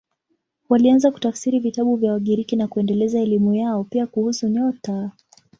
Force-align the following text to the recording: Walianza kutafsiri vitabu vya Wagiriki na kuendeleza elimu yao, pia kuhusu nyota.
Walianza 0.69 1.11
kutafsiri 1.11 1.59
vitabu 1.59 1.95
vya 1.95 2.13
Wagiriki 2.13 2.55
na 2.55 2.67
kuendeleza 2.67 3.19
elimu 3.21 3.53
yao, 3.53 3.83
pia 3.83 4.07
kuhusu 4.07 4.47
nyota. 4.47 5.11